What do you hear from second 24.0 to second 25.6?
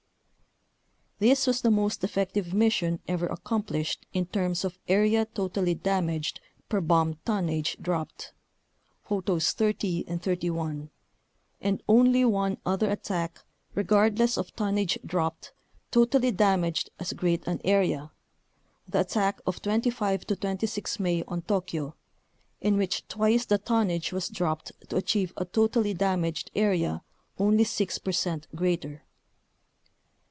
was dropped to achieve a